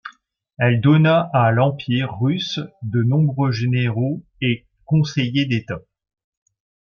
[0.57, 5.81] Elle donna à l'Empire russe de nombreux généraux et conseillers d'État.